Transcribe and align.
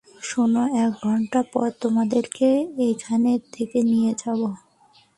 শোনো, 0.23 0.63
এক 0.83 0.91
ঘন্টা 1.01 1.39
পর 1.53 1.67
তোমাদেরকে 1.81 2.47
এখান 2.87 3.21
থেকে 3.53 3.77
নিয়ে 3.91 4.11
যাব! 4.21 4.39